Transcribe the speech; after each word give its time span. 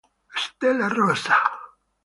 Stella 0.43 0.87
rossa 0.89 1.37